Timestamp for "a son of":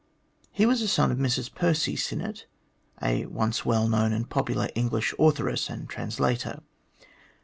0.81-1.19